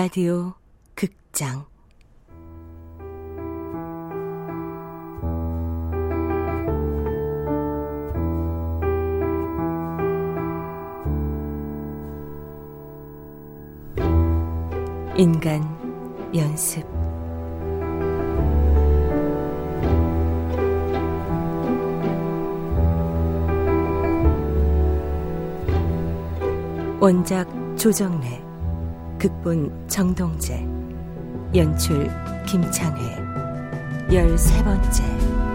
[0.00, 0.54] 라디오
[0.94, 1.66] 극장.
[15.16, 15.64] 인간
[16.32, 16.86] 연습.
[27.00, 28.47] 원작 조정래
[29.18, 30.64] 극본 정동재
[31.54, 32.08] 연출
[32.46, 33.18] 김창회.
[34.12, 35.47] 열세 번째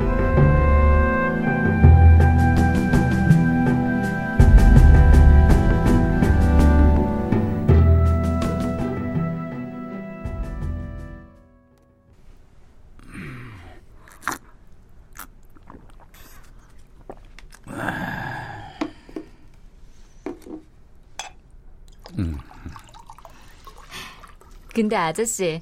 [24.74, 25.62] 근데 아저씨,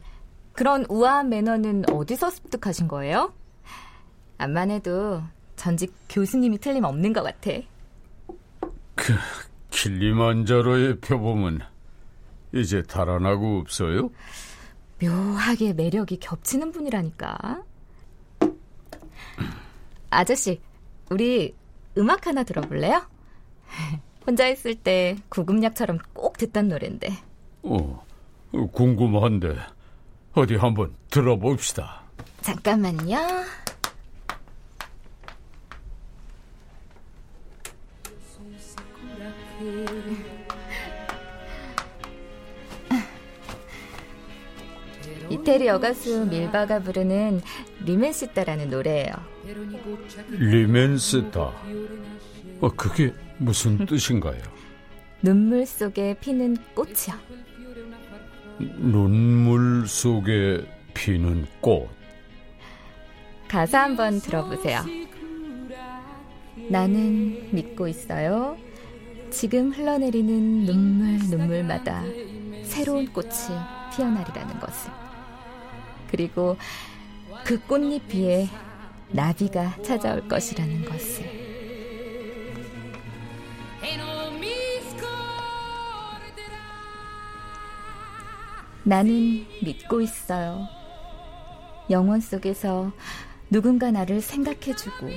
[0.54, 3.34] 그런 우아한 매너는 어디서 습득하신 거예요?
[4.38, 5.22] 암만 해도
[5.56, 7.52] 전직 교수님이 틀림없는 것 같아.
[8.96, 9.14] 그
[9.70, 11.60] 킬리만자로의 표범은
[12.54, 14.12] 이제 달아나고 없어요?
[15.02, 17.64] 묘하게 매력이 겹치는 분이라니까.
[20.10, 20.62] 아저씨,
[21.10, 21.56] 우리
[21.98, 23.02] 음악 하나 들어볼래요?
[24.26, 27.10] 혼자 있을 때 구급약처럼 꼭 듣던 노래인데.
[27.64, 28.06] 어,
[28.52, 29.56] 궁금한데
[30.34, 32.02] 어디 한번 들어봅시다.
[32.42, 33.18] 잠깐만요.
[45.30, 47.42] 이태리 여가수 밀바가 부르는
[47.86, 49.14] 리멘시타라는 노래예요.
[50.30, 51.40] L'immensità.
[52.62, 54.42] 어, 그게 무슨 뜻인가요?
[55.22, 57.16] 눈물 속에 피는 꽃이요.
[58.78, 61.90] 눈물 속에 피는 꽃.
[63.48, 64.82] 가사 한번 들어보세요.
[66.70, 68.58] 나는 믿고 있어요.
[69.30, 72.04] 지금 흘러내리는 눈물 눈물마다
[72.64, 73.30] 새로운 꽃이
[73.94, 74.92] 피어나리라는 것을.
[76.10, 76.58] 그리고
[77.44, 78.48] 그 꽃잎 위에
[79.12, 81.41] 나비가 찾아올 것이라는 것을.
[88.84, 90.68] 나는 믿고 있어요.
[91.90, 92.92] 영원 속에서
[93.50, 95.08] 누군가 나를 생각해주고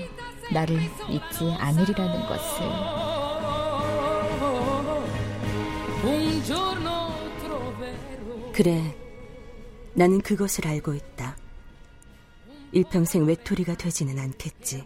[0.52, 0.76] 나를
[1.08, 2.64] 잊지 않으리라는 것을.
[8.52, 8.96] 그래,
[9.94, 11.36] 나는 그것을 알고 있다.
[12.72, 14.84] 일평생 외톨이가 되지는 않겠지.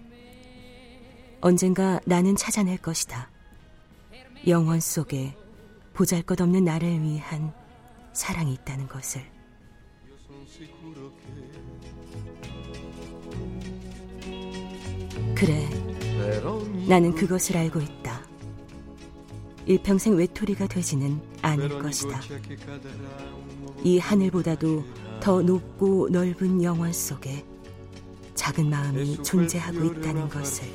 [1.41, 3.31] 언젠가 나는 찾아낼 것이다.
[4.47, 5.35] 영원 속에
[5.95, 7.53] 보잘 것 없는 나를 위한
[8.13, 9.23] 사랑이 있다는 것을.
[15.35, 15.69] 그래,
[16.89, 18.27] 나는 그것을 알고 있다.
[19.67, 22.21] 일평생 외톨이가 되지는 않을 것이다.
[23.85, 24.85] 이 하늘보다도
[25.21, 27.45] 더 높고 넓은 영원 속에
[28.35, 30.69] 작은 마음이 존재하고 있다는 것을.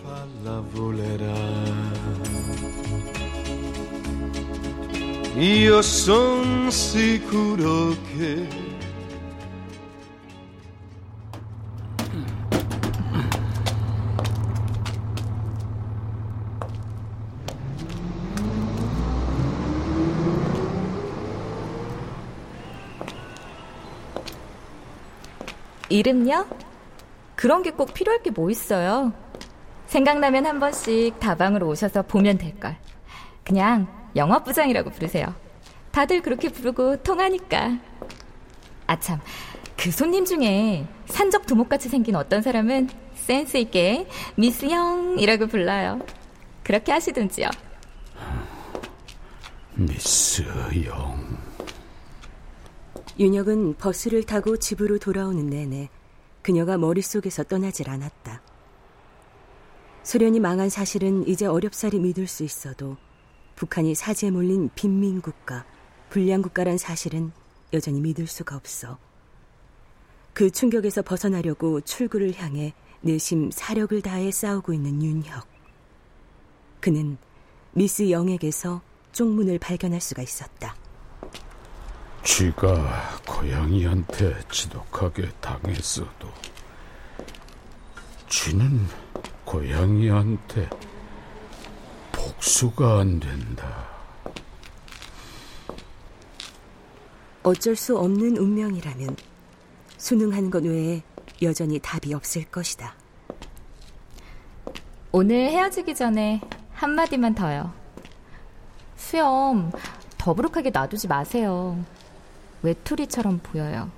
[5.36, 8.48] Io son sicuro che
[25.90, 26.46] 이름요?
[27.36, 29.14] 그런 게 꼭 필요할 게 뭐 있어요?
[29.88, 32.76] 생각나면 한 번씩 다방으로 오셔서 보면 될걸.
[33.44, 35.34] 그냥 영화부장이라고 부르세요.
[35.92, 37.80] 다들 그렇게 부르고 통하니까.
[38.88, 39.20] 아참,
[39.78, 46.00] 그 손님 중에 산적 두목같이 생긴 어떤 사람은 센스 있게 미스 영이라고 불러요.
[46.64, 47.50] 그렇게 하시든지요.
[49.76, 50.44] 미스
[50.86, 51.38] 영.
[53.20, 55.90] 윤혁은 버스를 타고 집으로 돌아오는 내내
[56.42, 58.42] 그녀가 머릿속에서 떠나질 않았다.
[60.04, 62.98] 소련이 망한 사실은 이제 어렵사리 믿을 수 있어도
[63.56, 65.66] 북한이 사지에 몰린 빈민국가,
[66.10, 67.32] 불량국가란 사실은
[67.72, 68.98] 여전히 믿을 수가 없어.
[70.34, 75.48] 그 충격에서 벗어나려고 출구를 향해 내심 사력을 다해 싸우고 있는 윤혁.
[76.80, 77.18] 그는
[77.72, 80.76] 미스 영에게서 쪽문을 발견할 수가 있었다.
[82.24, 86.32] 쥐가 고양이한테 지독하게 당했어도
[88.30, 88.88] 쥐는
[89.46, 90.70] 고양이한테
[92.44, 93.86] 복수가 안 된다.
[97.42, 99.16] 어쩔 수 없는 운명이라면
[99.98, 101.04] 순응하는 것 외에
[101.42, 102.96] 여전히 답이 없을 것이다.
[105.14, 106.42] 오늘 헤어지기 전에
[106.74, 107.72] 한마디만 더요.
[108.98, 109.72] 수염
[110.18, 111.82] 더부룩하게 놔두지 마세요.
[112.62, 113.90] 외톨이처럼 보여요.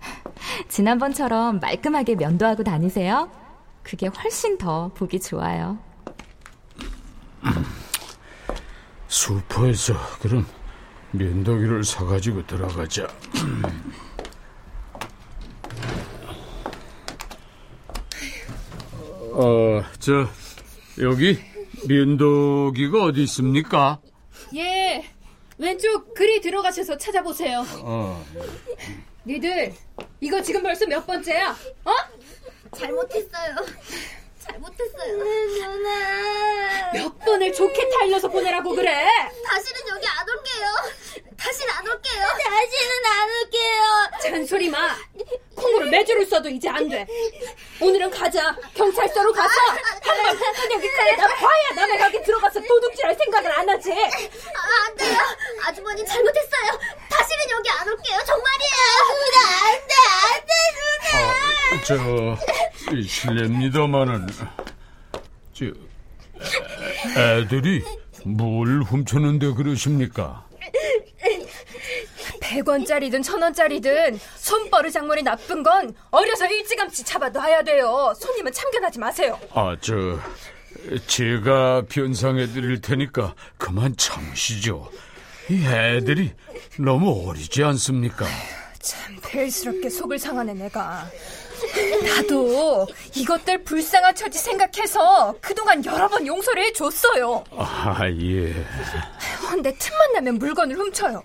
[0.68, 3.30] 지난번처럼 말끔하게 면도하고 다니세요.
[3.82, 5.89] 그게 훨씬 더 보기 좋아요.
[9.30, 10.44] 슈퍼에서 그럼
[11.12, 13.06] 면도기를 사가지고 들어가자.
[19.32, 20.28] 어, 저,
[21.00, 21.38] 여기
[21.88, 24.00] 면도기가 어디 있습니까?
[24.56, 25.04] 예,
[25.58, 27.64] 왼쪽 글이 들어가셔서 찾아보세요.
[27.82, 28.26] 어.
[29.24, 29.72] 니들,
[30.20, 31.56] 이거 지금 벌써 몇 번째야?
[31.84, 31.92] 어?
[32.76, 33.56] 잘못했어요.
[34.80, 35.16] 잘못했어요.
[35.76, 36.92] 누나.
[36.92, 39.06] 몇 번을 좋게 타일러서 보내라고 그래?
[39.44, 40.66] 다시는 여기 안 올게요.
[41.36, 42.26] 다시는 안 올게요.
[42.26, 43.82] 다시는 안 올게요.
[44.22, 44.96] 잔소리 마.
[45.54, 47.06] 콩으로 매주를 써도 이제 안 돼.
[47.80, 48.56] 오늘은 가자.
[48.74, 49.54] 경찰서로 가서
[50.02, 53.92] 한번 그까지 나 봐야 남의 가게 들어가서 도둑질할 생각을 안 하지.
[53.92, 55.18] 아, 안 돼요.
[55.64, 56.78] 아주머니 잘못했어요.
[57.10, 58.18] 다시는 여기 안 올게요.
[58.26, 58.80] 정말이에요.
[59.20, 59.94] 누나, 안 돼,
[60.34, 60.52] 안 돼,
[61.12, 61.30] 누나.
[61.30, 62.69] 아, 저, 이
[63.06, 64.26] 실례입니다만은,
[65.52, 67.82] 저, 애- 애들이
[68.24, 70.46] 뭘 훔쳤는데 그러십니까?
[72.40, 78.12] 100원짜리든 1000원짜리든 손버릇 장물이 나쁜 건 어려서 일찌감치 잡아놔야 돼요.
[78.18, 79.38] 손님은 참견하지 마세요.
[79.54, 80.18] 아, 저,
[81.06, 84.90] 제가 변상해 드릴 테니까 그만 참으시죠.
[85.48, 86.32] 이 애들이
[86.78, 88.26] 너무 어리지 않습니까?
[88.80, 91.08] 참 벨스럽게 속을 상하네 내가.
[91.98, 97.44] 나도 이것들 불쌍한 처지 생각해서 그동안 여러 번 용서를 해줬어요.
[97.56, 98.64] 아, 예.
[99.48, 101.22] 근데 틈만 나면 물건을 훔쳐요.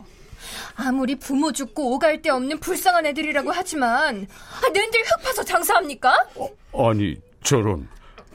[0.76, 4.28] 아무리 부모 죽고 오갈 데 없는 불쌍한 애들이라고 하지만
[4.62, 6.28] 아, 낸들 흙 파서 장사합니까?
[6.74, 7.88] 아니, 저런,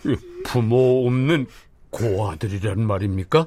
[0.07, 1.47] 이 부모 없는
[1.91, 3.47] 고아들이란 말입니까?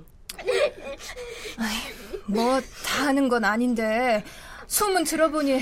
[2.25, 4.23] 뭐다 하는 건 아닌데
[4.67, 5.61] 소문 들어보니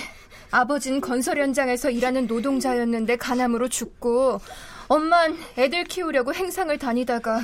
[0.51, 4.39] 아버진 건설 현장에서 일하는 노동자였는데 간암으로 죽고
[4.88, 7.42] 엄만 애들 키우려고 행상을 다니다가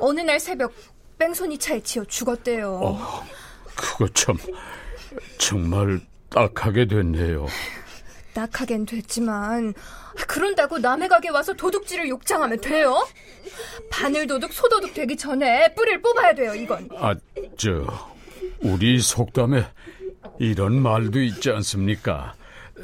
[0.00, 0.72] 어느 날 새벽
[1.18, 2.98] 뺑소니 차에 치여 죽었대요.
[3.74, 4.36] 그거 참,
[5.38, 6.00] 정말
[6.30, 7.46] 딱하게 됐네요.
[8.34, 9.74] 딱하겐 됐지만
[10.28, 13.06] 그런다고 남의 가게 와서 도둑질을 욕장하면 돼요?
[13.90, 16.88] 바늘 도둑, 소도둑 되기 전에 뿌리를 뽑아야 돼요, 이건.
[16.96, 17.14] 아,
[17.56, 17.86] 저,
[18.60, 19.66] 우리 속담에
[20.38, 22.34] 이런 말도 있지 않습니까?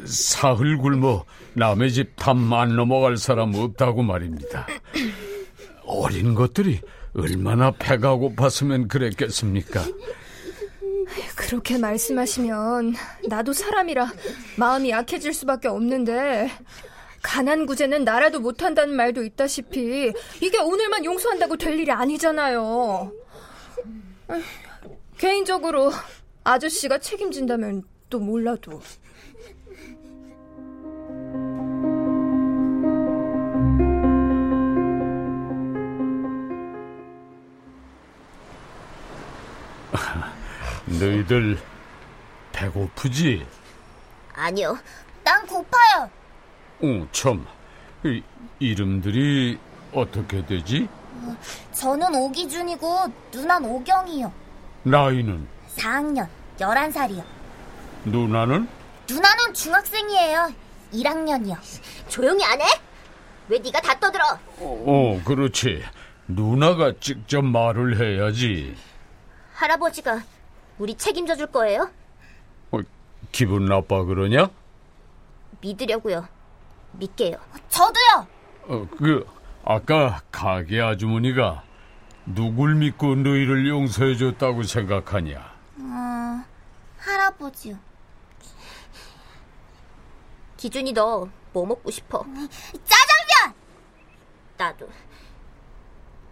[0.07, 1.25] 사흘 굶어
[1.55, 4.67] 남의 집 담 안 넘어갈 사람 없다고 말입니다.
[5.85, 6.81] 어린 것들이
[7.15, 9.85] 얼마나 배가 고팠으면 그랬겠습니까?
[11.37, 12.95] 그렇게 말씀하시면
[13.29, 14.13] 나도 사람이라
[14.57, 16.51] 마음이 약해질 수밖에 없는데
[17.23, 23.13] 가난 구제는 나라도 못한다는 말도 있다시피 이게 오늘만 용서한다고 될 일이 아니잖아요.
[24.31, 24.43] 에휴,
[25.19, 25.93] 개인적으로
[26.45, 28.81] 아저씨가 책임진다면 또 몰라도.
[40.87, 41.59] 너희들
[42.53, 43.47] 배고프지?
[44.35, 44.77] 아니요.
[45.25, 46.11] 난 고파요.
[46.85, 47.47] 응, 참.
[48.05, 48.23] 이,
[48.59, 49.59] 이름들이
[49.93, 50.89] 어떻게 되지?
[51.73, 54.33] 저는 오기준이고 누난 오경이요.
[54.83, 55.47] 나이는?
[55.77, 57.23] 4학년, 11살이요.
[58.05, 58.69] 누나는?
[59.09, 60.53] 누나는 중학생이에요.
[60.93, 61.57] 1학년이요.
[62.09, 62.65] 조용히 안 해?
[63.49, 64.25] 왜 네가 다 떠들어?
[64.59, 65.83] 어, 그렇지.
[66.29, 68.77] 누나가 직접 말을 해야지.
[69.55, 70.23] 할아버지가
[70.79, 71.91] 우리 책임져 줄 거예요?
[72.71, 72.79] 어,
[73.31, 74.49] 기분 나빠 그러냐?
[75.61, 76.27] 믿으려고요.
[76.93, 77.37] 믿게요.
[77.69, 78.27] 저도요.
[78.69, 79.27] 어, 그
[79.65, 81.63] 아까 가게 아주머니가
[82.27, 85.52] 누굴 믿고 너희를 용서해 줬다고 생각하냐?
[87.43, 87.77] 어, 할아버지요.
[90.57, 92.25] 기준이 너 뭐 먹고 싶어?
[92.25, 93.55] 짜장면!
[94.57, 94.89] 나도.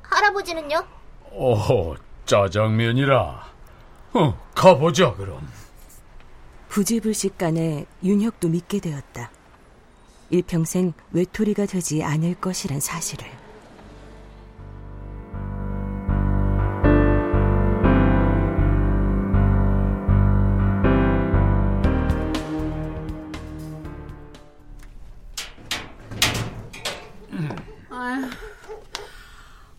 [0.02, 0.86] 할아버지는요?
[1.32, 3.52] 어, 짜장면이라.
[4.14, 5.46] 어, 가보자 그럼.
[6.68, 9.30] 부지불식간에 윤혁도 믿게 되었다.
[10.30, 13.28] 일평생 외톨이가 되지 않을 것이란 사실을.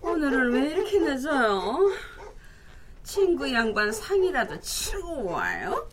[0.01, 1.91] 오늘은 왜 이렇게 늦어요?
[3.03, 5.89] 친구 양반 상이라도 치고 와요?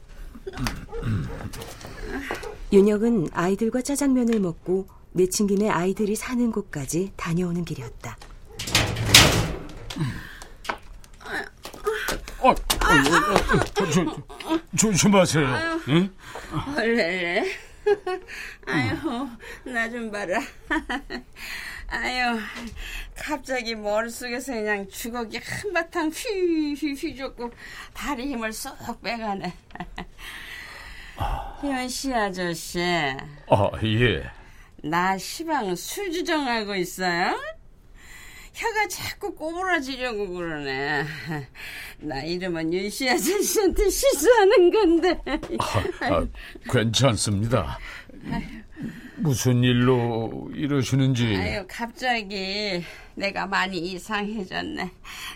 [2.70, 8.18] 윤혁은 아이들과 짜장면을 먹고 내친 김에 아이들이 사는 곳까지 다녀오는 길이었다.
[12.40, 12.54] 어, 어, 어,
[13.74, 14.04] 어, 조,
[14.76, 15.46] 조심하세요.
[15.88, 16.14] 응?
[16.76, 17.44] 얼레레.
[18.66, 19.28] 아유,
[19.64, 20.38] 나 좀 봐라.
[21.90, 22.38] 아유,
[23.16, 27.50] 갑자기 머릿속에서 그냥 주걱이 한바탕 휘휘휘 줬고
[27.94, 29.54] 다리 힘을 쏙 빼가네.
[31.60, 32.80] 현씨 아저씨.
[32.80, 34.30] 아, 예.
[34.84, 37.36] 나 시방 술 주정하고 있어요?
[38.52, 41.04] 혀가 자꾸 꼬부라지려고 그러네.
[42.00, 45.20] 나 이러면 윤씨 아저씨한테 시수하는 건데.
[45.58, 46.26] 아, 아,
[46.70, 47.78] 괜찮습니다.
[49.16, 51.36] 무슨 일로 이러시는지.
[51.36, 54.90] 아유, 갑자기 내가 많이 이상해졌네.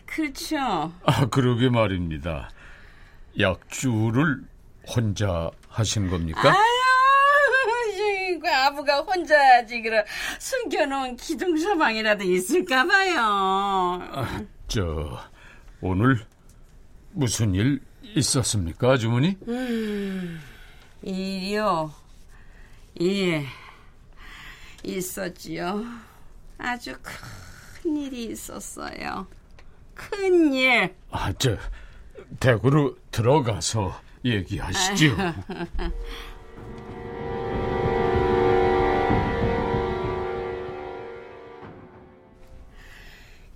[0.07, 0.93] 그렇죠?
[1.05, 2.51] 아, 그러게 말입니다.
[3.39, 4.45] 약주를
[4.87, 6.51] 혼자 하신 겁니까?
[6.51, 10.05] 아유, 그 아부가 혼자 하지, 그럼
[10.39, 13.19] 숨겨놓은 기둥 서방이라도 있을까 봐요.
[13.21, 15.19] 아, 저,
[15.81, 16.25] 오늘
[17.13, 17.81] 무슨 일
[18.15, 19.37] 있었습니까, 아주머니?
[19.49, 20.41] 음,
[21.03, 21.93] 일이요.
[23.03, 23.45] 예,
[24.85, 25.85] 있었지요.
[26.59, 29.27] 아주 큰 일이 있었어요.
[29.95, 30.95] 큰 일.
[31.11, 31.57] 아, 저,
[32.41, 35.17] 댁으로 들어가서 얘기하시죠.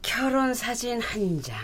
[0.02, 1.58] 결혼 사진 한 장,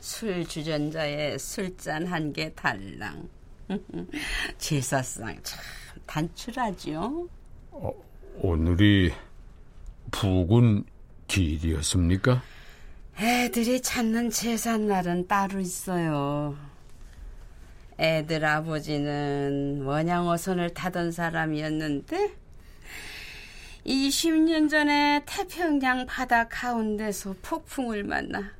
[0.00, 3.28] 술 주전자에 술잔 한 개 달랑.
[4.58, 5.60] 제사상 참
[6.06, 7.28] 단출하죠.
[7.70, 7.92] 어,
[8.40, 9.12] 오늘이
[10.10, 10.84] 부군
[11.26, 12.42] 기일이었습니까?
[13.18, 16.56] 애들이 찾는 제삿날은 따로 있어요.
[17.98, 22.32] 애들 아버지는 원양어선을 타던 사람이었는데
[23.84, 28.52] 20년 전에 태평양 바다 가운데서 폭풍을 만나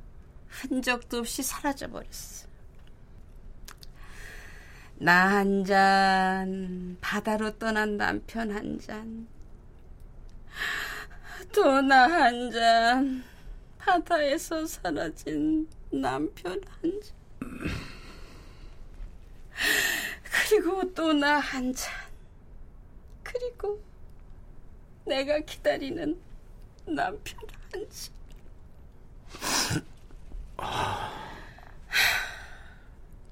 [0.47, 2.48] 흔적도 없이 사라져버렸어.
[4.99, 9.27] 나 한 잔, 바다로 떠난 남편 한 잔,
[11.53, 13.23] 또 나 한 잔,
[13.77, 17.15] 바다에서 사라진 남편 한 잔.
[20.49, 21.93] 그리고 또 나 한 잔.
[23.23, 23.81] 그리고
[25.05, 26.19] 내가 기다리는
[26.85, 27.39] 남편
[27.71, 28.13] 한 잔.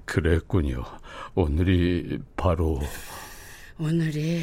[0.06, 0.82] 그랬군요.
[1.40, 2.80] 오늘이 바로
[3.78, 4.42] 오늘이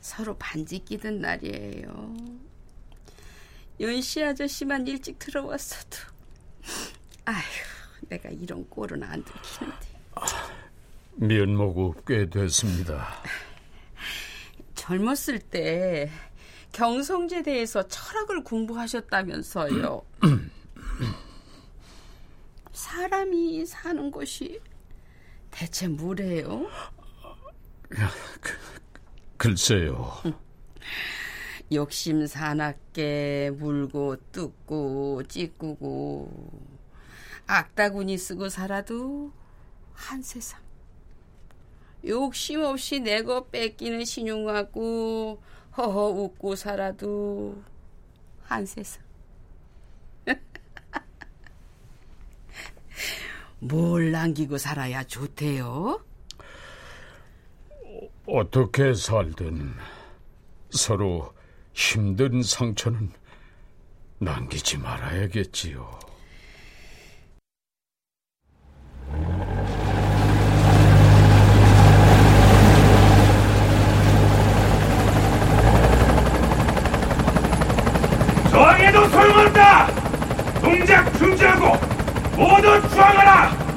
[0.00, 2.16] 서로 반지 끼던 날이에요.
[3.80, 5.96] 연씨 아저씨만 일찍 들어왔어도
[7.24, 7.42] 아휴
[8.02, 9.86] 내가 이런 꼴은 안 들키는데.
[11.16, 13.08] 면목이 꽤 됐습니다.
[14.76, 16.08] 젊었을 때
[16.70, 20.02] 경성제대에서 철학을 공부하셨다면서요.
[22.72, 24.60] 사람이 사는 곳이
[25.58, 26.68] 대체 뭐래요?
[29.36, 30.12] 글쎄요.
[31.72, 36.30] 욕심 사납게 물고 뜯고 찌꾸고
[37.48, 39.32] 악다구니 쓰고 살아도
[39.94, 40.60] 한 세상.
[42.06, 45.42] 욕심 없이 내 거 뺏기는 신용하고
[45.76, 47.60] 허허 웃고 살아도
[48.42, 49.02] 한 세상.
[53.60, 56.00] 뭘 남기고 살아야 좋대요?
[58.26, 59.74] 어떻게 살든
[60.70, 61.32] 서로
[61.72, 63.12] 힘든 상처는
[64.18, 65.98] 남기지 말아야겠지요.
[78.50, 80.60] 저항해도 소용없다!
[80.60, 81.97] 동작 중지하고
[82.38, 83.67] 모두 주항하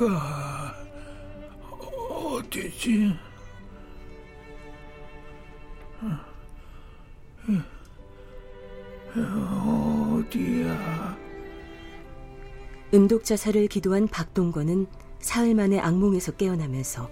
[0.00, 0.74] 여기가
[2.10, 3.14] 어디지?
[9.14, 11.16] 어디야?
[12.92, 14.86] 음독자살을 기도한 박동건은
[15.20, 17.10] 사흘 만에 악몽에서 깨어나면서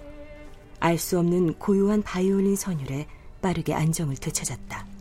[0.81, 3.07] 알 수 없는 고요한 바이올린 선율에
[3.41, 4.94] 빠르게 안정을 되찾았다.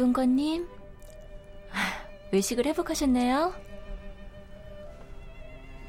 [0.00, 0.66] 박동건님,
[2.32, 3.52] 외식을 회복하셨나요?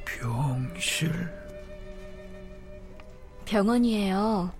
[0.04, 1.10] 병실.
[3.46, 4.52] 병원이에요.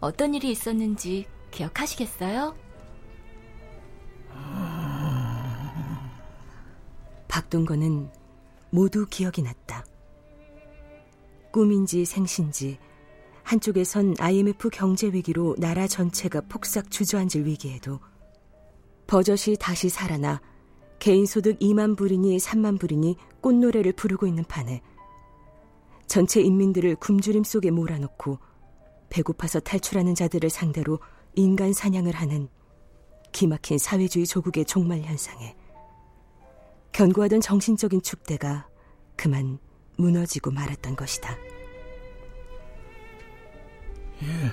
[0.00, 2.56] 어떤 일이 있었는지 기억하시겠어요?
[7.28, 8.10] 박동건은
[8.70, 9.84] 모두 기억이 났다.
[11.52, 12.78] 꿈인지 생신지
[13.42, 18.00] 한쪽에선 IMF 경제 위기로 나라 전체가 폭삭 주저앉을 위기에도
[19.10, 20.40] 버젓이 다시 살아나
[21.00, 24.82] 개인 소득 2만 불이니 3만 불이니 꽃노래를 부르고 있는 판에
[26.06, 28.38] 전체 인민들을 굶주림 속에 몰아넣고
[29.08, 31.00] 배고파서 탈출하는 자들을 상대로
[31.34, 32.48] 인간 사냥을 하는
[33.32, 35.56] 기막힌 사회주의 조국의 종말 현상에
[36.92, 38.68] 견고하던 정신적인 축대가
[39.16, 39.58] 그만
[39.96, 41.36] 무너지고 말았던 것이다.
[44.22, 44.52] 예.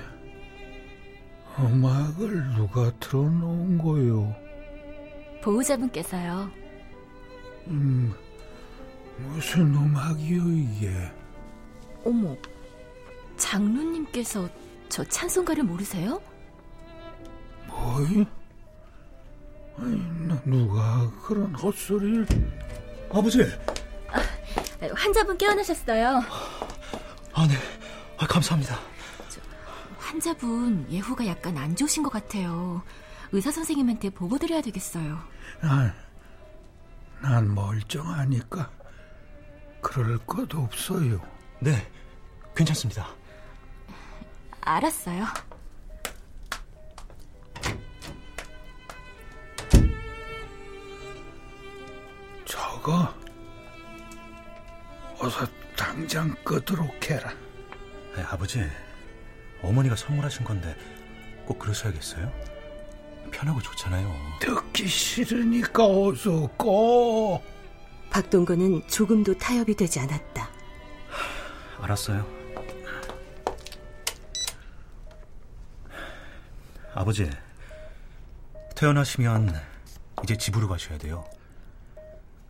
[1.60, 4.47] 음악을 누가 틀어놓은 거요?
[5.42, 6.50] 보호자분께서요.
[7.68, 8.14] 음,
[9.18, 11.12] 무슨 음악이요, 이게?
[12.04, 12.36] 어머,
[13.36, 14.48] 장로님께서
[14.88, 16.20] 저 찬송가를 모르세요?
[17.66, 18.26] 뭐이?
[19.76, 20.02] 아니,
[20.44, 22.26] 누가 그런 헛소리를...
[23.10, 23.42] 아버지!
[24.10, 24.20] 아,
[24.94, 26.22] 환자분 깨어나셨어요.
[27.32, 27.54] 아, 네.
[28.16, 28.78] 아, 감사합니다.
[29.28, 29.40] 저,
[29.98, 32.82] 환자분 예후가 약간 안 좋으신 것 같아요.
[33.32, 35.18] 의사 선생님한테 보고 드려야 되겠어요.
[35.60, 35.94] 난,
[37.20, 38.70] 난 멀쩡하니까
[39.82, 41.20] 그럴 것 없어요.
[41.60, 41.90] 네,
[42.54, 43.08] 괜찮습니다.
[44.60, 45.24] 알았어요.
[52.44, 53.14] 저거
[55.20, 57.30] 어서 당장 끄도록 해라.
[58.14, 58.64] 네, 아버지,
[59.62, 60.76] 어머니가 선물하신 건데
[61.44, 62.32] 꼭 그러셔야겠어요?
[63.30, 64.38] 편하고 좋잖아요.
[64.40, 67.42] 듣기 싫으니까 어서 꺼.
[68.10, 70.48] 박동건은 조금도 타협이 되지 않았다.
[71.80, 72.26] 알았어요.
[76.94, 77.30] 아버지,
[78.74, 79.54] 퇴원하시면
[80.24, 81.24] 이제 집으로 가셔야 돼요.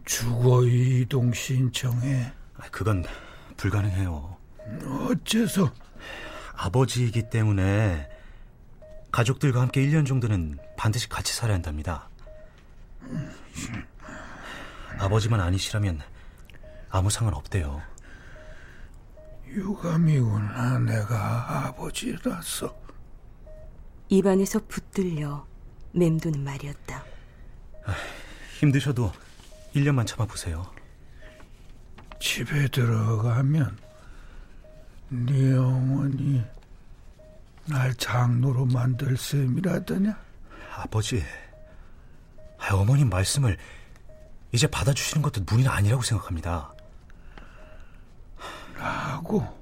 [0.04, 2.32] 주거 이동 신청해.
[2.70, 3.04] 그건
[3.58, 4.36] 불가능해요.
[5.10, 5.70] 어째서?
[6.54, 8.08] 아버지이기 때문에
[9.10, 12.08] 가족들과 함께 1년 정도는 반드시 같이 살아야 한답니다.
[14.98, 16.00] 아버지만 아니시라면
[16.90, 17.82] 아무 상관 없대요.
[19.46, 22.76] 유감이구나, 내가 아버지라서.
[24.08, 25.46] 입안에서 붙들려
[25.92, 27.04] 맴도는 말이었다.
[27.84, 27.94] 아,
[28.58, 29.12] 힘드셔도
[29.74, 30.70] 1년만 참아보세요.
[32.20, 33.78] 집에 들어가면
[35.10, 36.44] 네 어머니
[37.68, 40.16] 날 장로로 만들 셈이라더냐?
[40.76, 41.22] 아버지,
[42.72, 43.56] 어머님 말씀을
[44.52, 46.72] 이제 받아주시는 것도 무리는 아니라고 생각합니다.
[48.76, 49.58] 나하고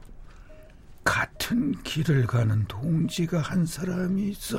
[1.02, 4.58] 같은 길을 가는 동지가 한 사람이 있어.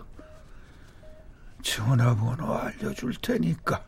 [1.61, 3.83] 전화번호 알려줄 테니까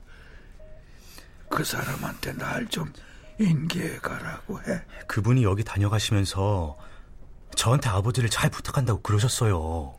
[1.49, 2.91] 그 사람한테 날 좀
[3.39, 4.81] 인계해 가라고 해.
[5.07, 6.77] 그분이 여기 다녀가시면서
[7.59, 9.93] 저한테 아버지를 잘 부탁한다고 그러셨어요.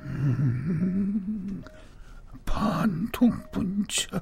[0.00, 1.64] 음,
[2.44, 4.20] 반통분자.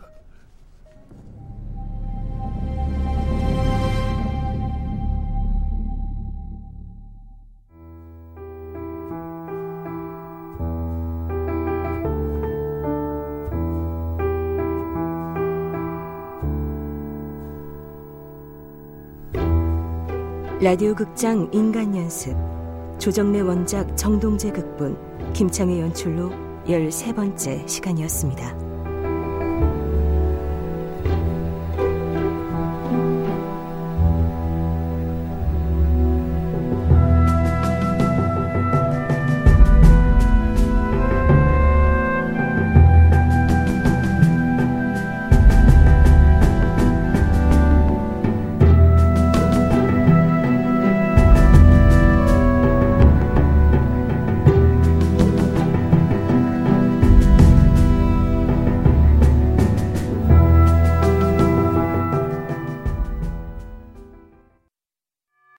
[20.68, 22.36] 라디오 극장 인간 연습
[22.98, 26.30] 조정래 원작 정동재 극본 김창의 연출로
[26.66, 28.67] 13번째 시간이었습니다.